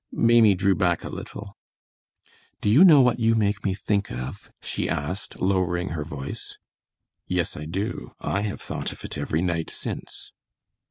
[0.11, 1.55] Maimie drew back a little.
[2.59, 6.57] "Do you know what you make me think of?" she asked, lowering her voice.
[7.27, 8.13] "Yes, I do.
[8.19, 10.31] I have thought of it every night since."